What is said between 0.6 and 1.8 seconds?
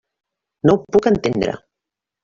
No ho puc entendre.